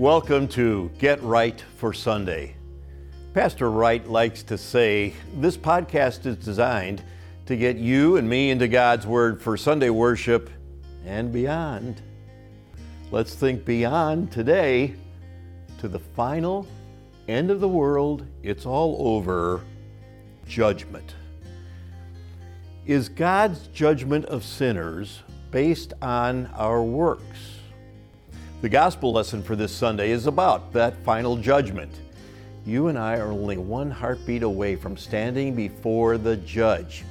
[0.00, 2.56] Welcome to Get Right for Sunday.
[3.34, 7.02] Pastor Wright likes to say this podcast is designed
[7.44, 10.48] to get you and me into God's Word for Sunday worship
[11.04, 12.00] and beyond.
[13.10, 14.94] Let's think beyond today
[15.80, 16.66] to the final
[17.28, 18.24] end of the world.
[18.42, 19.62] It's all over
[20.48, 21.14] judgment.
[22.86, 27.59] Is God's judgment of sinners based on our works?
[28.60, 32.02] The gospel lesson for this Sunday is about that final judgment.
[32.66, 37.06] You and I are only one heartbeat away from standing before the judge.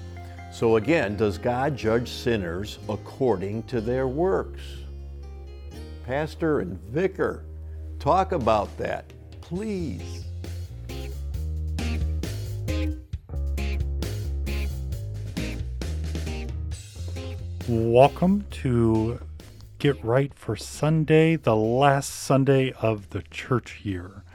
[0.52, 4.62] So, again, does God judge sinners according to their works?
[6.06, 7.44] Pastor and vicar,
[7.98, 10.26] talk about that, please.
[17.68, 19.20] Welcome to
[19.80, 24.26] Get Right for Sunday, the last Sunday of the church year.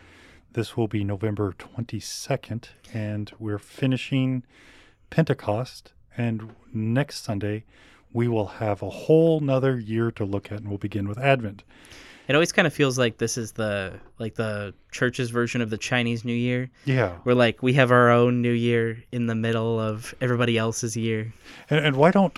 [0.55, 4.43] This will be November 22nd, and we're finishing
[5.11, 5.93] Pentecost.
[6.17, 7.65] And next Sunday,
[8.11, 11.63] we will have a whole nother year to look at, and we'll begin with Advent.
[12.27, 15.77] It always kind of feels like this is the like the church's version of the
[15.77, 16.71] Chinese New Year.
[16.87, 17.19] Yeah.
[17.25, 21.35] We're like we have our own New Year in the middle of everybody else's year.
[21.69, 22.35] And, and why don't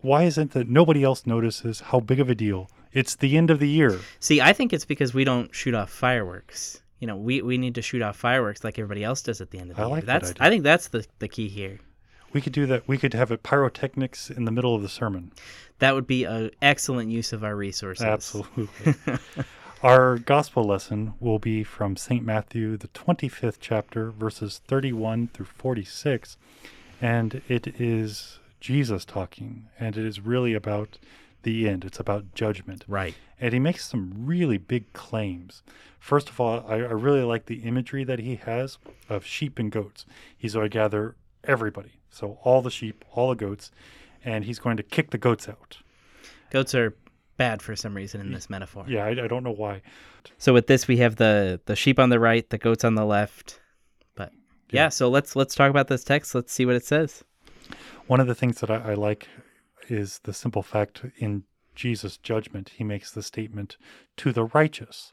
[0.00, 2.70] why isn't that nobody else notices how big of a deal?
[2.92, 4.00] It's the end of the year.
[4.20, 6.82] See, I think it's because we don't shoot off fireworks.
[7.00, 9.58] You know, we, we need to shoot off fireworks like everybody else does at the
[9.58, 9.94] end of the I year.
[9.94, 10.46] like that that's idea.
[10.46, 11.78] I think that's the, the key here.
[12.32, 12.86] We could do that.
[12.86, 15.32] We could have it pyrotechnics in the middle of the sermon.
[15.78, 18.04] That would be an excellent use of our resources.
[18.04, 18.94] Absolutely.
[19.82, 22.24] Our gospel lesson will be from St.
[22.24, 26.36] Matthew, the 25th chapter, verses 31 through 46.
[27.00, 30.98] And it is Jesus talking, and it is really about
[31.42, 31.84] the end.
[31.84, 32.84] It's about judgment.
[32.88, 33.14] Right.
[33.40, 35.62] And he makes some really big claims.
[35.98, 39.70] First of all, I, I really like the imagery that he has of sheep and
[39.70, 40.04] goats.
[40.36, 43.70] He's going to gather everybody, so all the sheep, all the goats,
[44.24, 45.78] and he's going to kick the goats out.
[46.50, 46.94] Goats are
[47.36, 48.84] bad for some reason in this metaphor.
[48.88, 49.82] Yeah, I, I don't know why.
[50.38, 53.06] So with this we have the the sheep on the right, the goats on the
[53.06, 53.60] left.
[54.14, 54.32] But
[54.70, 56.34] yeah, so let's let's talk about this text.
[56.34, 57.24] Let's see what it says.
[58.06, 59.28] One of the things that I, I like
[59.88, 63.76] is the simple fact in Jesus' judgment, he makes the statement
[64.16, 65.12] to the righteous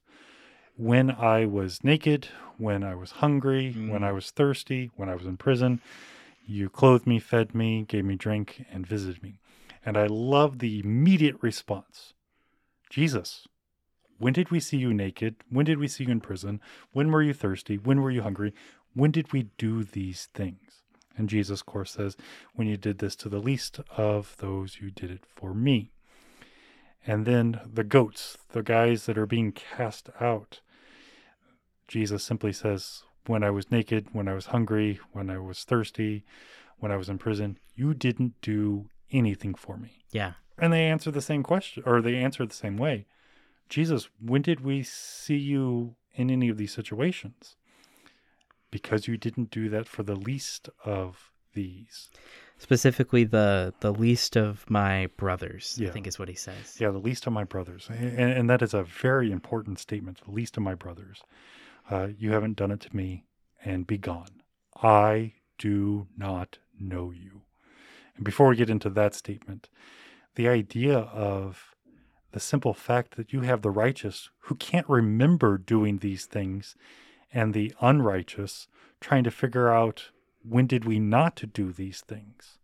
[0.77, 2.27] When I was naked,
[2.57, 3.89] when I was hungry, mm-hmm.
[3.89, 5.79] when I was thirsty, when I was in prison,
[6.45, 9.39] you clothed me, fed me, gave me drink, and visited me.
[9.85, 12.13] And I love the immediate response
[12.89, 13.47] Jesus,
[14.17, 15.35] when did we see you naked?
[15.49, 16.61] When did we see you in prison?
[16.93, 17.77] When were you thirsty?
[17.77, 18.53] When were you hungry?
[18.93, 20.84] When did we do these things?
[21.17, 22.17] And Jesus, of course, says,
[22.55, 25.91] When you did this to the least of those, you did it for me.
[27.07, 30.61] And then the goats, the guys that are being cast out,
[31.87, 36.23] Jesus simply says, When I was naked, when I was hungry, when I was thirsty,
[36.79, 40.03] when I was in prison, you didn't do anything for me.
[40.11, 40.33] Yeah.
[40.57, 43.05] And they answer the same question, or they answer the same way.
[43.69, 47.55] Jesus, when did we see you in any of these situations?
[48.79, 52.09] Because you didn't do that for the least of these.
[52.57, 55.87] Specifically the the least of my brothers, Yeah.
[55.87, 56.75] I think is what he says.
[56.79, 57.87] Yeah, the least of my brothers.
[57.89, 60.19] And, and that is a very important statement.
[60.25, 61.23] The least of my brothers.
[61.89, 63.23] Uh, you haven't done it to me,
[63.63, 64.41] and be gone.
[64.83, 67.43] I do not know you.
[68.17, 69.69] And before we get into that statement,
[70.35, 71.75] the idea of
[72.31, 76.75] the simple fact that you have the righteous who can't remember doing these things
[77.35, 78.67] and the unrighteous
[79.01, 80.09] trying to figure out
[80.41, 82.57] when did we not to do these things.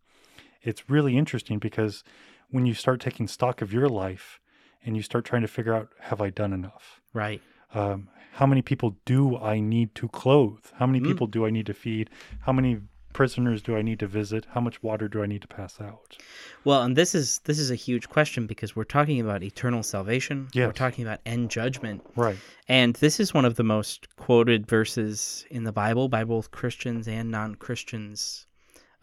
[0.62, 2.02] It's really interesting because
[2.50, 4.40] when you start taking stock of your life
[4.84, 7.00] and you start trying to figure out have I done enough?
[7.12, 7.42] Right.
[7.74, 10.64] Um, how many people do I need to clothe?
[10.78, 11.06] How many Mm.
[11.06, 12.08] people do I need to feed?
[12.40, 12.80] How many
[13.12, 14.46] prisoners do I need to visit?
[14.50, 16.16] How much water do I need to pass out?
[16.64, 20.48] Well, and this is this is a huge question because we're talking about eternal salvation.
[20.66, 22.02] We're talking about end judgment.
[22.16, 22.36] Right.
[22.68, 27.08] And this is one of the most quoted verses in the Bible by both Christians
[27.08, 28.46] and non Christians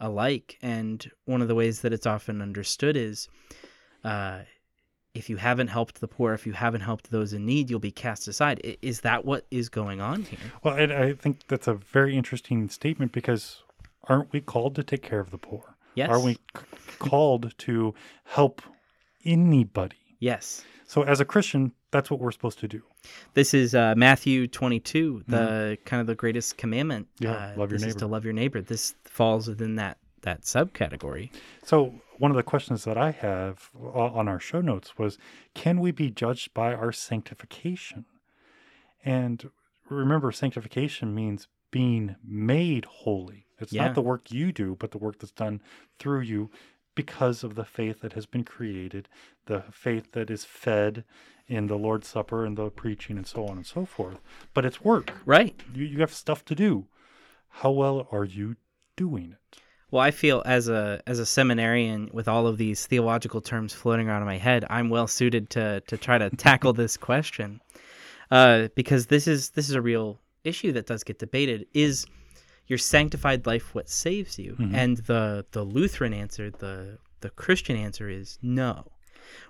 [0.00, 0.58] alike.
[0.62, 3.28] And one of the ways that it's often understood is
[4.04, 4.40] uh,
[5.14, 7.90] if you haven't helped the poor, if you haven't helped those in need, you'll be
[7.90, 8.78] cast aside.
[8.80, 10.38] Is that what is going on here?
[10.62, 13.62] Well, I think that's a very interesting statement because
[14.08, 15.76] aren't we called to take care of the poor?
[15.94, 16.10] Yes.
[16.10, 16.38] Are we c-
[16.98, 17.94] called to
[18.24, 18.62] help
[19.24, 19.96] anybody?
[20.18, 20.64] Yes.
[20.86, 22.82] So, as a Christian, that's what we're supposed to do.
[23.34, 27.08] This is uh, Matthew 22, the kind of the greatest commandment.
[27.20, 27.24] Mm-hmm.
[27.24, 28.60] Yeah, uh, love your this is to love your neighbor.
[28.60, 31.30] This falls within that that subcategory.
[31.64, 35.18] So, one of the questions that I have on our show notes was
[35.54, 38.04] Can we be judged by our sanctification?
[39.04, 39.50] And
[39.88, 43.46] remember, sanctification means being made holy.
[43.60, 43.86] It's Yeah.
[43.86, 45.60] not the work you do, but the work that's done
[45.98, 46.50] through you
[46.94, 49.08] because of the faith that has been created,
[49.46, 51.04] the faith that is fed
[51.46, 54.20] in the Lord's Supper and the preaching and so on and so forth.
[54.54, 55.12] But it's work.
[55.24, 55.60] Right.
[55.74, 56.86] You, you have stuff to do.
[57.48, 58.56] How well are you
[58.96, 59.60] doing it?
[59.90, 64.08] Well, I feel as a as a seminarian with all of these theological terms floating
[64.08, 67.60] around in my head, I'm well suited to to try to tackle this question,
[68.30, 71.66] uh, because this is this is a real issue that does get debated.
[71.74, 72.06] Is
[72.70, 74.56] your sanctified life what saves you?
[74.72, 78.86] And the the Lutheran answer, the the Christian answer is no.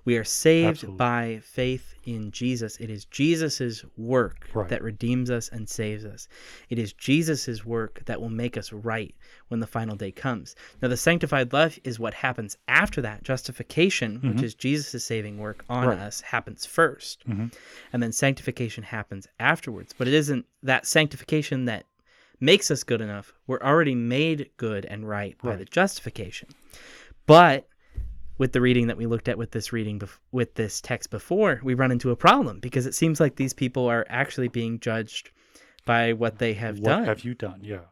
[0.05, 0.97] We are saved Absolutely.
[0.99, 2.77] by faith in Jesus.
[2.79, 4.69] It is Jesus' work Right.
[4.69, 6.29] that redeems us and saves us.
[6.69, 9.15] It is Jesus' work that will make us right
[9.49, 10.55] when the final day comes.
[10.83, 13.23] Now, the sanctified life is what happens after that.
[13.23, 15.99] Justification, which is Jesus' saving work on Right.
[15.99, 17.53] us, happens 1st Mhm.
[17.93, 19.95] And then sanctification happens afterwards.
[19.97, 21.87] But it isn't that sanctification that
[22.41, 23.33] makes us good enough.
[23.47, 25.59] We're already made good and right by Right.
[25.59, 26.49] the justification.
[27.27, 27.69] But
[28.39, 31.61] with the reading that we looked at with this reading bef- with this text before,
[31.63, 35.31] we run into a problem because it seems like these people are actually being judged
[35.85, 36.83] by what they have done.
[36.85, 37.05] what done.
[37.05, 37.61] have you done?
[37.63, 37.85] Yeah.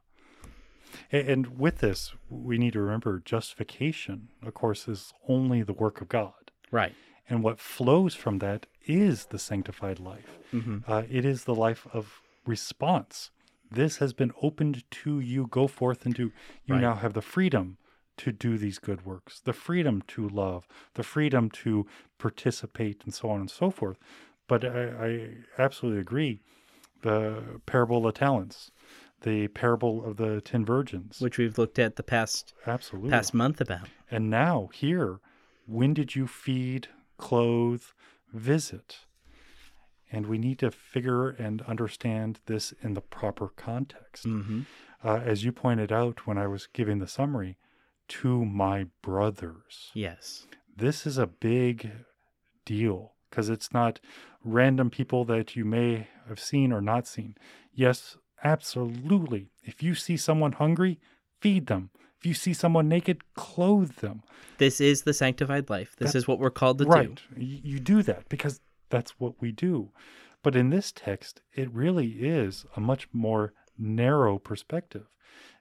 [1.12, 6.09] And with this, we need to remember justification, of course, is only the work of
[6.09, 6.33] God.
[6.71, 6.95] right.
[7.31, 10.39] And what flows from that is the sanctified life.
[10.50, 13.31] hmm Uh, it is the life of response.
[13.70, 15.47] This has been opened to you.
[15.47, 16.32] Go forth and do.
[16.65, 16.81] You Right.
[16.81, 17.79] now have the freedom
[18.19, 21.87] to do these good works, the freedom to love, the freedom to
[22.19, 23.99] participate, and so on and so forth.
[24.49, 26.41] But I, I absolutely agree.
[27.03, 28.73] The parable of talents,
[29.20, 31.21] the parable of the ten virgins.
[31.21, 33.11] Which we've looked at the past absolutely.
[33.11, 33.88] past month about.
[34.11, 35.21] And now, here,
[35.67, 36.88] when did you feed,
[37.19, 37.82] clothe,
[38.32, 39.00] visit?
[40.11, 44.25] And we need to figure and understand this in the proper context.
[44.25, 44.63] hmm
[45.05, 47.57] Uh, as you pointed out when I was giving the summary,
[48.09, 49.91] to my brothers.
[49.95, 50.47] Yes.
[50.77, 51.91] This is a big
[52.65, 54.01] deal because it's not
[54.43, 57.37] random people that you may have seen or not seen.
[57.73, 59.51] Yes, absolutely.
[59.63, 60.99] If you see someone hungry,
[61.41, 61.91] feed them.
[62.19, 64.23] If you see someone naked, clothe them.
[64.59, 65.95] This is the sanctified life.
[65.97, 67.15] This That- is what we're called to right.
[67.15, 67.23] do.
[67.37, 69.90] Y- You do that because that's what we do.
[70.43, 75.06] But in this text, it really is a much more narrow perspective.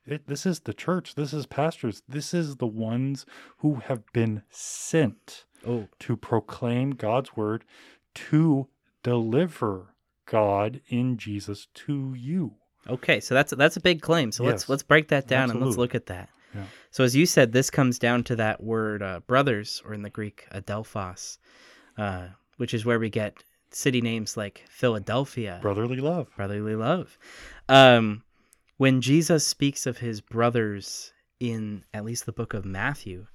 [0.05, 1.15] It, this is the church.
[1.15, 2.01] This is pastors.
[2.07, 3.25] This is the ones
[3.57, 7.65] who have been sent Oh, to proclaim God's word,
[8.13, 8.67] to
[9.03, 9.95] deliver
[10.25, 12.53] God in Jesus to you.
[12.87, 13.19] okay.
[13.19, 14.31] So that's that's a big claim.
[14.31, 16.29] So let's let's break that down and let's look at that.
[16.53, 16.65] Yeah.
[16.91, 20.09] So as you said, this comes down to that word uh, brothers, or in the
[20.09, 21.39] Greek, adelphos,
[21.97, 22.27] uh,
[22.57, 26.27] which is where we get city names like Philadelphia, Brotherly love.
[26.35, 27.17] brotherly love.
[27.69, 28.23] Um,
[28.77, 33.25] when Jesus speaks of his brothers in at least the book of Matthew,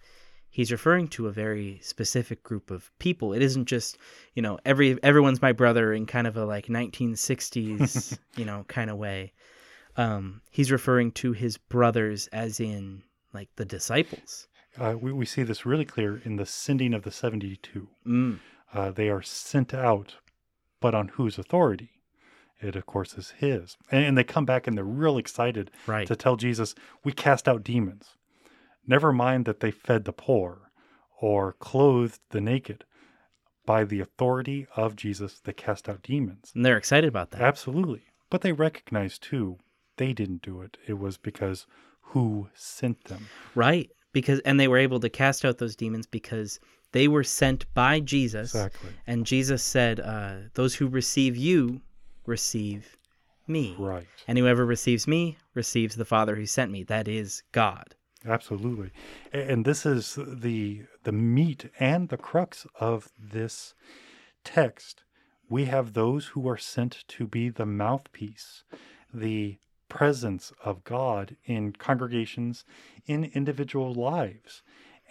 [0.51, 3.33] he's referring to a very specific group of people.
[3.33, 3.99] It isn't just,
[4.35, 8.91] you know, every everyone's my brother in kind of a like 1960s, you know, kind
[8.91, 9.33] of way.
[9.97, 13.03] Um, he's referring to his brothers as in
[13.35, 14.49] like the disciples.
[14.79, 17.87] Uh, we, we see this really clear in the sending of the 72.
[18.07, 18.39] Mm,
[18.73, 20.17] Uh, they are sent out,
[20.81, 21.91] but on whose authority?
[22.61, 23.77] It, of course, is his.
[23.91, 26.07] And, and they come back and they're real excited right.
[26.07, 26.75] to tell Jesus,
[27.05, 28.17] We cast out demons.
[28.87, 30.71] Never mind that they fed the poor
[31.21, 32.85] or clothed the naked.
[33.65, 36.51] By the authority of Jesus, they cast out demons.
[36.55, 37.43] and they're excited about that.
[37.43, 38.03] Absolutely.
[38.29, 39.59] But they recognize, too,
[39.99, 40.79] they didn't do it.
[40.87, 41.67] It was because
[42.01, 43.29] who sent them.
[43.55, 43.91] Right.
[44.13, 46.59] Because and they were able to cast out those demons because
[46.93, 48.55] they were sent by Jesus.
[48.55, 48.91] Exactly.
[49.07, 51.81] And Jesus said, uh, Those who receive you
[52.27, 52.97] receive
[53.47, 53.75] me.
[53.79, 54.07] Right.
[54.29, 56.83] And whoever receives me receives the Father who sent me.
[56.85, 57.95] That is God.
[58.25, 58.91] Absolutely.
[59.33, 63.75] And this is the the meat and the crux of this
[64.45, 65.03] text.
[65.49, 68.65] We have those who are sent to be the mouthpiece,
[69.13, 69.59] the
[69.89, 72.65] presence of God in congregations,
[73.07, 74.63] in individual lives.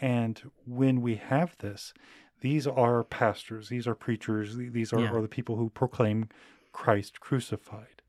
[0.02, 1.94] And when we have this,
[2.42, 5.12] these are pastors, these are preachers, these are, Yeah.
[5.12, 6.28] are the people who proclaim
[6.74, 8.02] Christ crucified.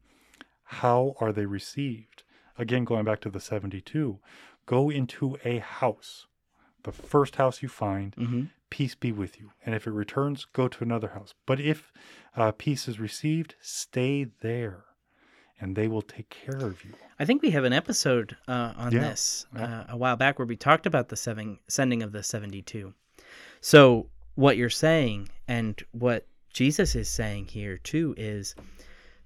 [0.64, 2.22] How are they received?
[2.56, 4.18] Again, going back to the 72,
[4.66, 6.26] go into a house,
[6.82, 9.50] the first house you find, hmm peace be with you.
[9.66, 11.34] And if it returns, go to another house.
[11.44, 11.92] But if
[12.34, 14.84] uh, peace is received, stay there,
[15.60, 16.90] and they will take care of you.
[17.18, 19.80] I think we have an episode uh, on Yeah, this yeah.
[19.80, 22.92] uh, a while back where we talked about the seven, sending of the 72.
[23.60, 28.54] So, what you're saying and what Jesus is saying here too is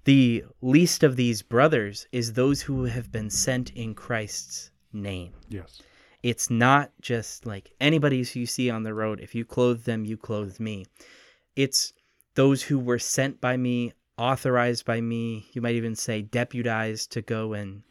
[0.03, 5.33] the least of these brothers is those who have been sent in Christ's name.
[5.49, 5.81] Yes.
[6.23, 9.19] It's not just like anybody who you see on the road.
[9.21, 10.85] If you clothe them, you clothe me.
[11.55, 11.93] It's
[12.35, 15.47] those who were sent by me, authorized by me.
[15.53, 17.83] You might even say deputized to go and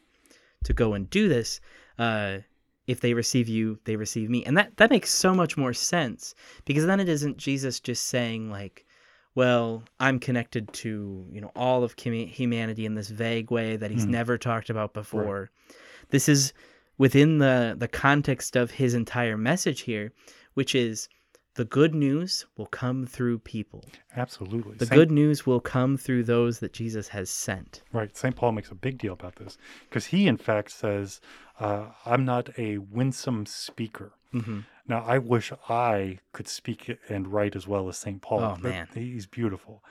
[0.65, 1.61] to go and do this.
[1.99, 2.39] Uh,
[2.87, 6.35] if they receive you, they receive me, and that that makes so much more sense
[6.65, 8.87] because then it isn't Jesus just saying like,
[9.35, 14.07] well, I'm connected to you know all of humanity in this vague way that he's
[14.07, 14.11] mm.
[14.11, 15.51] never talked about before.
[15.69, 15.77] Right.
[16.11, 16.53] This is
[16.99, 20.13] within the the context of his entire message here,
[20.55, 21.09] which is
[21.57, 23.85] the good news will come through people.
[24.15, 24.77] Absolutely.
[24.77, 27.83] The Saint, good news will come through those that Jesus has sent.
[27.93, 28.15] Right.
[28.17, 28.37] St.
[28.37, 29.59] Paul makes a big deal about this
[29.89, 31.21] because he, in fact, says,
[31.59, 34.13] uh, I'm not a winsome speaker.
[34.35, 34.61] Mm-hmm.
[34.87, 38.21] Now, I wish I could speak and write as well as St.
[38.21, 38.41] Paul.
[38.41, 38.89] Oh, man.
[38.95, 39.83] He's beautiful.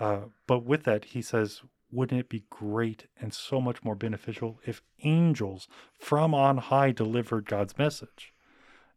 [0.00, 4.58] Uh, but with that, he says, wouldn't it be great and so much more beneficial
[4.64, 8.32] if angels from on high delivered God's message?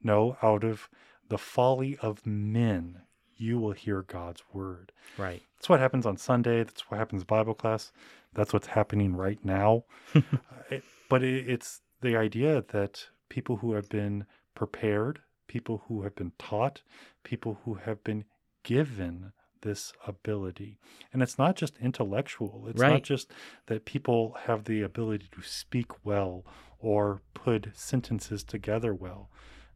[0.01, 0.89] No, out of
[1.29, 3.01] the folly of men,
[3.35, 4.91] you will hear God's word.
[5.17, 5.41] Right.
[5.57, 6.63] That's what happens on Sunday.
[6.63, 7.91] That's what happens Bible class.
[8.33, 9.85] That's what's happening right now.
[10.13, 10.21] uh,
[10.69, 16.15] it, but it, it's the idea that people who have been prepared, people who have
[16.15, 16.81] been taught,
[17.23, 18.25] people who have been
[18.63, 20.77] given this ability.
[21.11, 22.93] And it's not just intellectual, it's right.
[22.93, 23.31] not just
[23.65, 26.45] that people have the ability to speak well
[26.79, 29.29] or put sentences together well.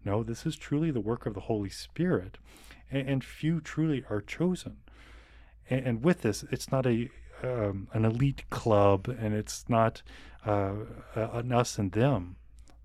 [0.06, 2.38] No, this is truly the work of the Holy Spirit,
[2.90, 4.78] and, and few truly are chosen.
[5.70, 7.10] And, and, with this, it's not a
[7.44, 10.02] um, an elite club, and it's not
[10.46, 10.74] uh,
[11.16, 12.36] an us and them.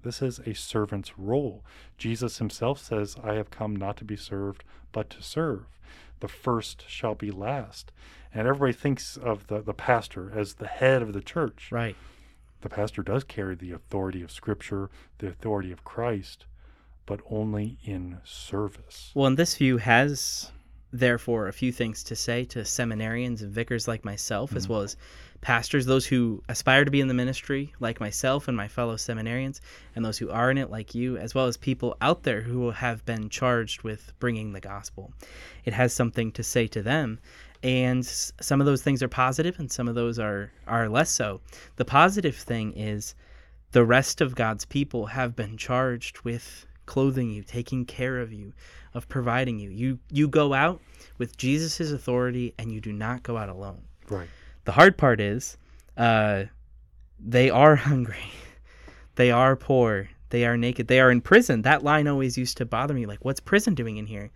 [0.03, 1.65] This is a servant's role.
[1.97, 5.65] Jesus himself says, I have come not to be served, but to serve.
[6.21, 7.91] The first shall be last.
[8.33, 11.69] And everybody thinks of the, the pastor as the head of the church.
[11.73, 11.97] Right.
[12.61, 16.47] The pastor does carry the authority of Scripture, the authority of Christ,
[17.07, 19.13] but only in service.
[19.15, 20.51] Well, and this view has,
[20.93, 24.57] therefore, a few things to say to seminarians and vicars like myself, mm-hmm.
[24.57, 24.97] as well as
[25.41, 29.61] pastors, those who aspire to be in the ministry, like myself and my fellow seminarians,
[29.95, 32.71] and those who are in it, like you, as well as people out there who
[32.71, 35.13] have been charged with bringing the gospel.
[35.67, 37.19] It has something to say to them.
[37.63, 41.41] And some of those things are positive, and some of those are, are less so.
[41.77, 43.15] The positive thing is
[43.73, 48.53] the rest of God's people have been charged with clothing you, taking care of you,
[48.95, 49.71] of providing you.
[49.71, 50.81] You you go out
[51.19, 53.83] with Jesus' authority and you do not go out alone.
[54.09, 54.29] Right.
[54.65, 55.57] The hard part is
[55.97, 56.45] uh,
[57.19, 58.31] they are hungry.
[59.17, 60.09] they are poor.
[60.31, 60.89] They are naked.
[60.89, 61.63] They are in prison.
[61.63, 63.07] That line always used to bother me.
[63.07, 64.31] Like, what's prison doing in here?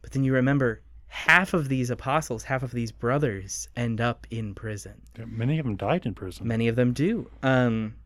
[0.00, 4.54] But then you remember half of these apostles, half of these brothers end up in
[4.54, 4.94] prison.
[5.26, 6.46] Many of them died in prison.
[6.48, 7.28] Many of them do.
[7.42, 7.96] Um,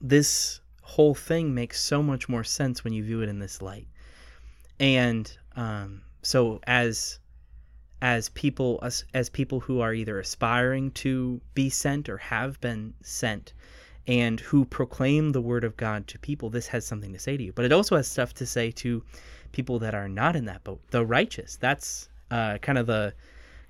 [0.00, 3.88] this whole thing makes so much more sense when you view it in this light.
[4.78, 7.18] And um, so as
[8.00, 12.94] as people as, as people who are either aspiring to be sent or have been
[13.02, 13.52] sent
[14.06, 17.42] and who proclaim the word of God to people, this has something to say to
[17.42, 17.52] you.
[17.52, 19.02] But it also has stuff to say to
[19.50, 21.56] people that are not in that boat, the righteous.
[21.56, 23.12] That's uh, kind of the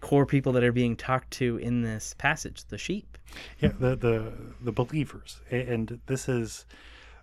[0.00, 3.16] core people that are being talked to in this passage, the sheep.
[3.60, 6.66] Yeah, the the the believers, and this is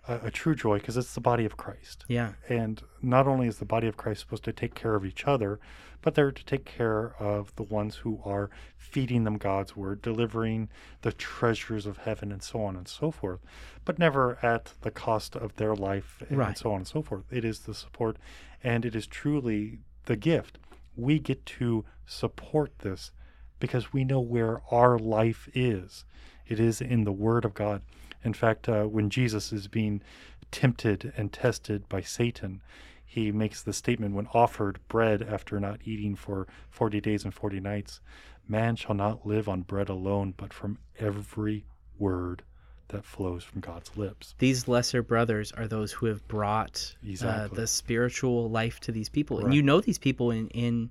[0.08, 2.04] a, a true joy because it's the body of Christ.
[2.08, 2.32] Yeah.
[2.48, 5.58] And not only is the body of Christ supposed to take care of each other,
[6.02, 10.68] but they're to take care of the ones who are feeding them God's word, delivering
[11.00, 13.40] the treasures of heaven, and so on and so forth,
[13.86, 16.58] but never at the cost of their life and, right.
[16.58, 17.24] so on and so forth.
[17.30, 18.18] It is the support,
[18.62, 20.58] and it is truly the gift.
[20.94, 23.10] We get to support this
[23.58, 26.04] because we know where our life is.
[26.46, 27.80] It is in the Word of God.
[28.24, 30.02] In fact, uh, when Jesus is being
[30.50, 32.62] tempted and tested by Satan,
[33.04, 37.60] he makes the statement when offered bread after not eating for 40 days and 40
[37.60, 38.00] nights
[38.48, 41.64] Man shall not live on bread alone, but from every
[41.98, 42.42] word
[42.88, 44.34] that flows from God's lips.
[44.38, 47.56] These lesser brothers are those who have brought uh, exactly.
[47.56, 49.38] uh, the spiritual life to these people.
[49.38, 49.46] Right.
[49.46, 50.90] And you know these people in, in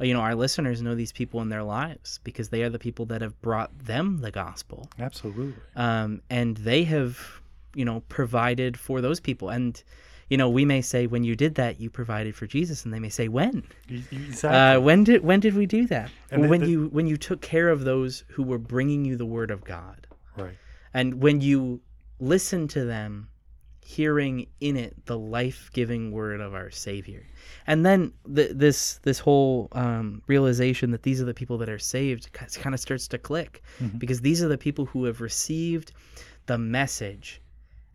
[0.00, 3.06] you know our listeners know these people in their lives because they are the people
[3.06, 4.88] that have brought them the gospel.
[4.98, 5.54] Absolutely.
[5.76, 7.18] Um, and they have
[7.74, 9.50] you know provided for those people.
[9.50, 9.80] And
[10.28, 12.84] you know we may say when you did that you provided for jesus.
[12.84, 13.62] And they may say when?
[13.88, 14.48] Exactly.
[14.48, 16.10] Uh, when did when did we do that?
[16.32, 19.26] Well, when the, you when you took care of those who were bringing you the
[19.26, 20.06] word of god.
[20.36, 20.56] Right.
[20.92, 21.80] And when you
[22.18, 23.28] listened to them
[23.86, 27.22] hearing in it the life-giving word of our Savior.
[27.66, 31.78] And then the, this this whole um, realization that these are the people that are
[31.78, 33.98] saved kind of starts to click Mhm.
[33.98, 35.92] because these are the people who have received
[36.46, 37.42] the message,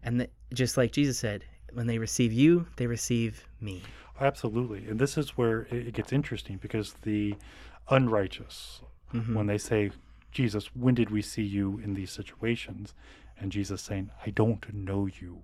[0.04, 1.44] and the, just like Jesus said,
[1.74, 3.82] when they receive you, they receive me.
[4.22, 4.86] Absolutely.
[4.88, 7.36] And this is where it gets interesting because the
[7.90, 8.82] unrighteous,
[9.14, 9.34] Mhm.
[9.34, 9.92] when they say,
[10.32, 12.94] Jesus, when did we see you in these situations?
[13.40, 15.44] And Jesus saying, I don't know you.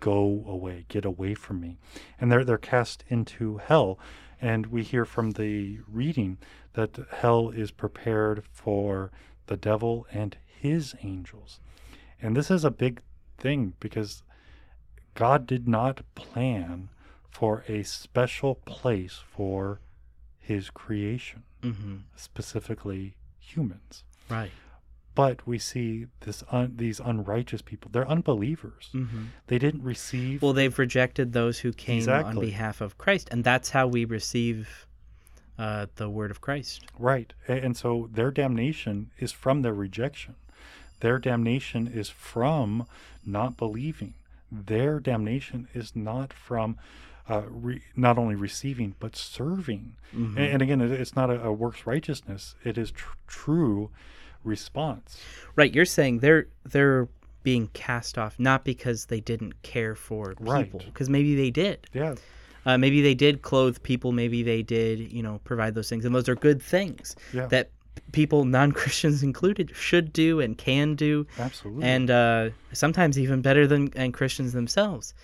[0.00, 1.78] Go away, get away from me.
[2.20, 3.98] And they're they're cast into hell.
[4.40, 6.38] And we hear from the reading
[6.72, 9.10] that hell is prepared for
[9.46, 11.60] the devil and his angels.
[12.22, 13.02] And this is a big
[13.38, 14.22] thing because
[15.14, 16.88] God did not plan
[17.28, 19.80] for a special place for
[20.38, 24.04] his creation, hmm specifically humans.
[24.28, 24.50] Right.
[25.14, 27.90] But we see this un- these unrighteous people.
[27.92, 28.88] They're unbelievers.
[28.92, 33.42] hmm They didn't receive Well, they've rejected those who came on behalf of Christ, and
[33.44, 34.86] that's how we receive
[35.58, 36.86] uh, the word of Christ.
[36.98, 37.32] right.
[37.46, 40.36] And so their damnation is from their rejection.
[41.00, 42.86] Their damnation is from
[43.26, 44.14] not believing.
[44.50, 46.78] Their damnation is not from
[47.28, 49.96] uh, re- not only receiving but serving.
[50.14, 50.36] Mhm.
[50.36, 52.54] And, and again, it's not a, a works righteousness.
[52.64, 53.90] It is tr- true
[54.44, 55.18] response.
[55.56, 57.08] Right, you're saying they're they're
[57.42, 61.86] being cast off not because they didn't care for people, because maybe they did.
[61.92, 62.14] Yeah,
[62.66, 64.12] Uh, maybe they did clothe people.
[64.12, 67.70] Maybe they did, you know, provide those things, and those are good things yeah, that
[68.12, 71.84] people, non-Christians included, should do and can do, absolutely.
[71.84, 75.14] and uh, sometimes even better than and Christians themselves.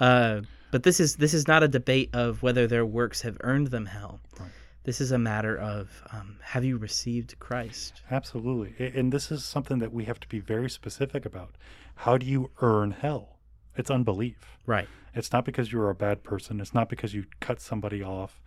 [0.00, 0.40] Uh,
[0.70, 3.86] but this is this is not a debate of whether their works have earned them
[3.86, 4.20] hell.
[4.38, 4.50] Right.
[4.86, 8.02] This is a matter of um, have you received Christ?
[8.08, 8.92] Absolutely.
[8.94, 11.56] And this is something that we have to be very specific about.
[11.96, 13.40] How do you earn hell?
[13.76, 14.56] It's unbelief.
[14.64, 14.86] Right.
[15.12, 16.60] It's not because you're a bad person.
[16.60, 18.40] It's not because you cut somebody off.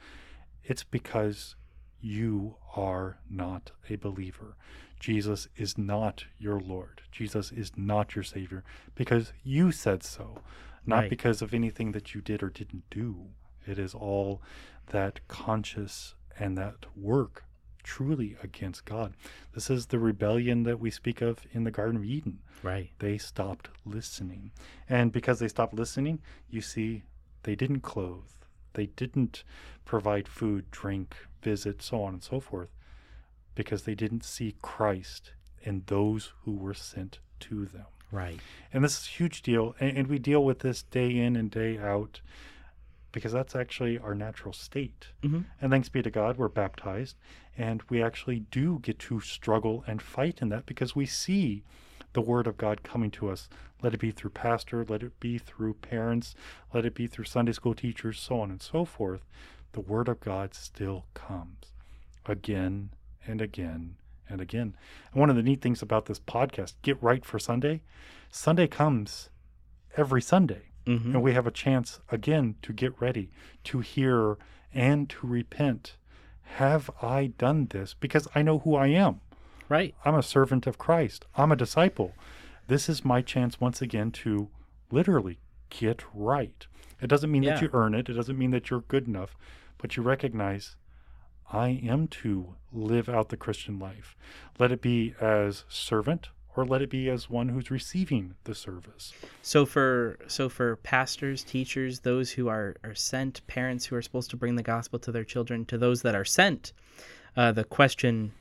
[0.63, 1.57] It's because
[1.99, 4.55] you are not a believer.
[4.97, 7.01] Jesus is not your Lord.
[7.11, 8.63] Jesus is not your Savior
[8.95, 10.39] because you said so,
[10.85, 11.09] not Right.
[11.09, 13.27] because of anything that you did or didn't do.
[13.67, 14.41] It is all
[14.87, 17.43] that conscious and that work
[17.83, 19.13] truly against God.
[19.53, 22.91] This is the rebellion that we speak of in the Garden of Eden Right.
[22.99, 24.51] they stopped listening.
[24.87, 27.03] And because they stopped listening, you see,
[27.43, 28.23] they didn't clothe,
[28.73, 29.43] they didn't
[29.85, 32.69] provide food, drink, visit, so on and so forth,
[33.55, 37.85] because they didn't see Christ in those who were sent to them.
[38.11, 38.39] Right.
[38.73, 39.75] And this is a huge deal.
[39.79, 42.21] And, and we deal with this day in and day out
[43.11, 45.07] because that's actually our natural state.
[45.21, 45.45] Mhm.
[45.61, 47.17] And thanks be to God, we're baptized.
[47.57, 51.63] And we actually do get to struggle and fight in that because we see
[52.13, 53.49] the Word of God coming to us.
[53.81, 56.35] Let it be through pastor, let it be through parents,
[56.73, 59.25] let it be through Sunday school teachers, so on and so forth.
[59.73, 61.73] The Word of God still comes
[62.25, 62.91] again
[63.25, 64.75] and again and again.
[65.11, 67.81] And one of the neat things about this podcast, Get Right for Sunday,
[68.31, 69.29] Sunday comes
[69.97, 70.69] every Sunday.
[70.85, 73.29] Hmm And we have a chance again to get ready,
[73.65, 74.37] to hear,
[74.73, 75.95] and to repent.
[76.55, 77.93] Have I done this?
[77.93, 79.21] Because I know who I am.
[79.67, 79.93] Right.
[80.03, 81.25] I'm a servant of Christ.
[81.35, 82.13] I'm a disciple.
[82.67, 84.49] This is my chance once again to
[84.91, 85.39] literally
[85.69, 86.65] get right.
[87.01, 89.35] It doesn't mean that you earn it, it doesn't mean that you're good enough,
[89.77, 90.75] but you recognize
[91.51, 94.15] I am to live out the Christian life.
[94.59, 99.13] Let it be as servant or let it be as one who's receiving the service.
[99.41, 104.29] So for so for pastors, teachers, those who are are sent, parents who are supposed
[104.31, 106.73] to bring the gospel to their children, to those that are sent,
[107.37, 108.33] uh, the question,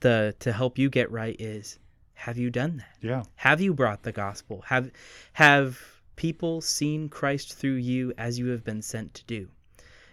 [0.00, 1.78] the to help you get right is,
[2.14, 2.96] have you done that?
[3.00, 3.22] Yeah.
[3.36, 4.62] Have you brought the gospel?
[4.66, 4.90] Have
[5.34, 5.80] have
[6.16, 9.48] people seen Christ through you as you have been sent to do?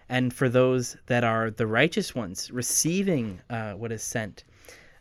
[0.09, 4.43] And for those that are the righteous ones receiving uh, what is sent,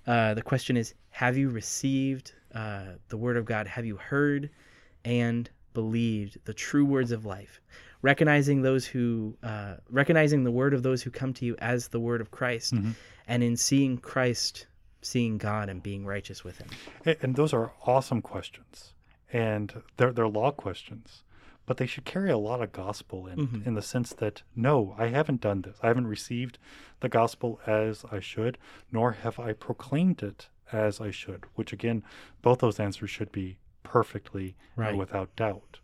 [0.06, 3.66] uh, the question is: Have you received uh, the word of God?
[3.66, 4.50] Have you heard
[5.04, 7.60] and believed the true words of life?
[8.02, 12.00] Recognizing those who, uh, recognizing the word of those who come to you as the
[12.00, 12.94] word of Christ, Mhm.
[13.28, 14.66] and in seeing Christ,
[15.02, 16.68] seeing God and being righteous with Him.
[17.22, 18.94] And those are awesome questions.
[19.32, 21.22] And they're, they're law questions.
[21.66, 23.66] But they should carry a lot of gospel in, Mhm.
[23.66, 25.76] in the sense that, no, I haven't done this.
[25.82, 26.58] I haven't received
[27.00, 28.58] the gospel as I should,
[28.90, 32.02] nor have I proclaimed it as I should, which again,
[32.42, 35.80] both those answers should be perfectly and without doubt.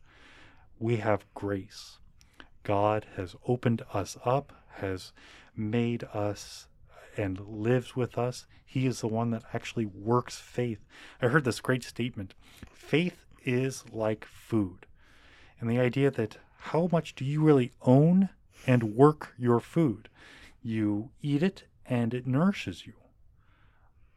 [0.79, 1.99] We have grace.
[2.63, 5.13] God has opened us up, has
[5.57, 6.67] made us
[7.17, 8.47] and lives with us.
[8.65, 10.85] He is the one that actually works faith.
[11.23, 12.35] I heard this great statement
[12.75, 14.87] faith is like food.
[15.61, 18.29] And the idea that how much do you really own
[18.67, 20.09] and work your food?
[20.63, 22.95] You eat it and it nourishes you.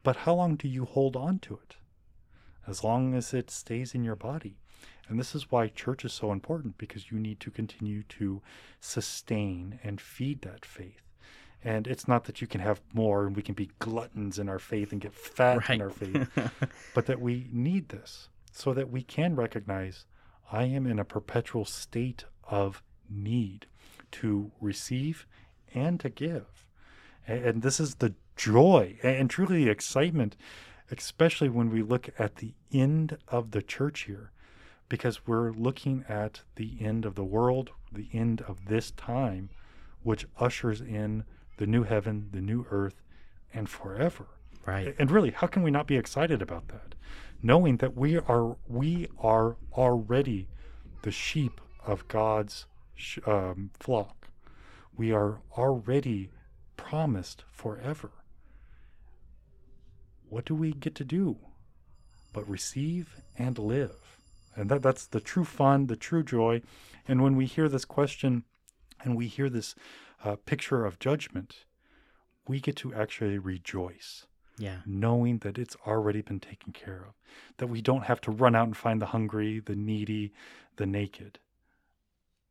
[0.04, 1.76] But how long do you hold on to it?
[2.68, 4.58] As long as it stays in your body.
[5.08, 8.42] And this is why church is so important because you need to continue to
[8.80, 11.02] sustain and feed that faith.
[11.64, 14.60] And it's not that you can have more and we can be gluttons in our
[14.60, 15.72] faith and get fat right.
[15.72, 16.30] in our faith,
[16.96, 20.06] but that we need this so that we can recognize
[20.52, 23.66] I am in a perpetual state of need
[24.12, 25.26] to receive
[25.74, 26.66] and to give.
[27.28, 30.38] And this is the joy and truly the excitement,
[30.90, 34.32] especially when we look at the end of the church here,
[34.88, 39.50] because we're looking at the end of the world, the end of this time,
[40.04, 41.26] which ushers in
[41.58, 43.02] the new heaven, the new earth,
[43.54, 44.28] and forever.
[44.66, 44.96] Right.
[44.98, 46.96] And really, how can we not be excited about that?
[47.44, 50.48] Knowing that we are we are already
[51.02, 52.68] the sheep of God's
[53.26, 54.30] um, flock.
[54.96, 56.32] We are already
[56.78, 58.12] promised forever.
[60.30, 61.38] What do we get to do
[62.34, 64.18] but receive and live?
[64.56, 66.62] And that, that's the true fun, the true joy.
[67.08, 68.44] And when we hear this question
[69.04, 69.74] and we hear this
[70.24, 71.66] uh, picture of judgment,
[72.48, 74.26] we get to actually rejoice.
[74.58, 74.80] Yeah.
[74.86, 77.14] Knowing that it's already been taken care of,
[77.58, 80.34] that we don't have to run out and find the hungry, the needy,
[80.76, 81.40] the naked.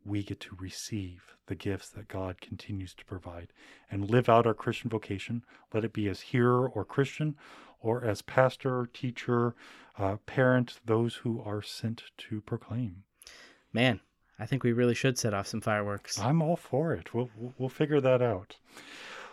[0.04, 3.52] We get to receive the gifts that God continues to provide
[3.90, 7.36] and live out our Christian vocation, let it be as hearer or Christian
[7.80, 9.54] or as pastor, teacher,
[9.98, 13.04] uh, parent, those who are sent to proclaim.
[13.72, 14.00] Man,
[14.38, 16.18] I think we really should set off some fireworks.
[16.18, 17.12] I'm all for it.
[17.12, 18.56] We'll we'll figure that out.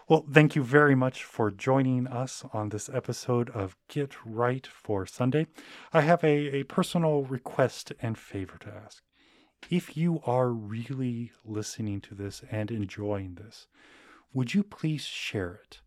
[0.08, 5.08] Well, thank you very much for joining us on this episode of Get Right for
[5.08, 5.48] Sunday.
[5.92, 9.02] I have a, a personal request and favor to ask.
[9.72, 13.66] If you are really listening to this and enjoying this,
[14.32, 15.80] would you please share it?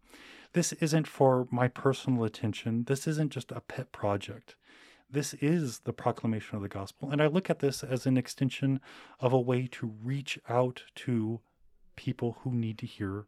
[0.53, 2.85] This isn't for my personal attention.
[2.85, 4.57] This isn't just a pet project.
[5.11, 7.11] This is the proclamation of the gospel.
[7.11, 8.81] And I look at this as an extension
[9.21, 11.41] of a way to reach out to
[11.97, 13.27] people who need to hear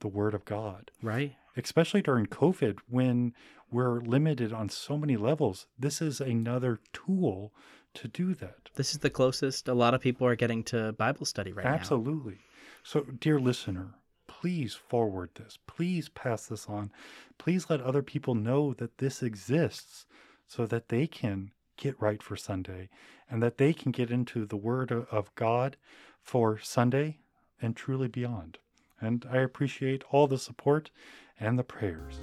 [0.00, 0.90] the word of God.
[1.02, 1.36] Right.
[1.56, 3.34] Especially during COVID when
[3.70, 5.66] we're limited on so many levels.
[5.78, 7.52] This is another tool
[7.94, 8.68] to do that.
[8.74, 12.12] This is the closest a lot of people are getting to Bible study right Absolutely.
[12.12, 12.18] now.
[12.18, 12.38] Absolutely.
[12.84, 13.94] So, dear listener,
[14.42, 15.56] please forward this.
[15.68, 16.90] Please pass this on.
[17.38, 20.04] Please let other people know that this exists
[20.48, 22.88] so that they can get right for Sunday
[23.30, 25.76] and that they can get into the Word of God
[26.20, 27.18] for Sunday
[27.60, 28.58] and truly beyond.
[29.00, 30.90] And I appreciate all the support
[31.38, 32.16] and the prayers.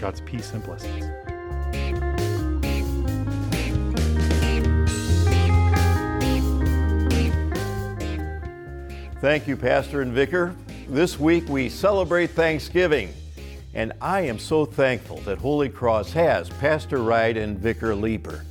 [0.00, 1.04] God's peace and blessings.
[9.20, 10.56] Thank you, Pastor and Vicar.
[10.90, 13.14] This week we celebrate Thanksgiving,
[13.74, 18.44] and I am so thankful that Holy Cross has Pastor Wright and Vicar Leeper.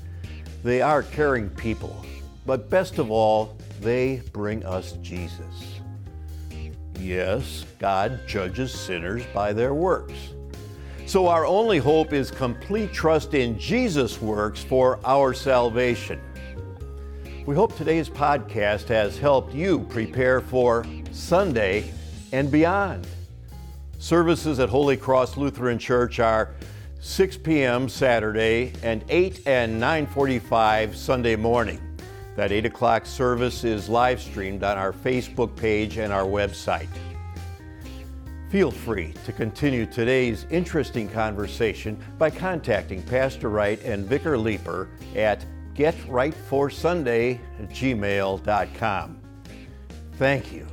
[0.64, 2.06] They are caring people,
[2.46, 5.82] but best of all, they bring us Jesus.
[6.98, 10.30] Yes, God judges sinners by their works.
[11.08, 16.22] So our only hope is complete trust in Jesus' works for our salvation.
[17.46, 21.92] We hope today's podcast has helped you prepare for Sunday
[22.32, 23.08] and beyond.
[23.98, 26.54] Services at Holy Cross Lutheran Church are
[27.02, 27.88] 6 p.m.
[27.90, 31.82] Saturday and 8 and 9:45 Sunday morning.
[32.36, 36.88] That 8 o'clock service is live streamed on our Facebook page and our website.
[38.50, 45.46] Feel free to continue today's interesting conversation by contacting Pastor Wright and Vicar Leeper at
[45.76, 49.20] getrightforsunday at gmail.com.
[50.14, 50.68] Thank you.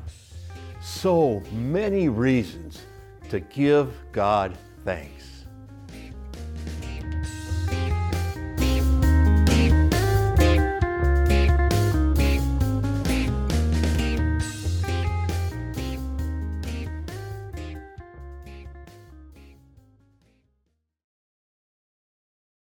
[0.87, 2.81] So many reasons
[3.31, 5.15] to give God thanks.